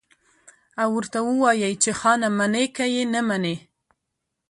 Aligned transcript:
او 0.81 0.87
ورته 0.97 1.17
ووايي 1.25 1.71
چې 1.83 1.91
خانه 1.99 2.29
منې 2.37 2.63
که 2.75 2.85
يې 2.93 3.03
نه 3.13 3.21
منې. 3.27 3.55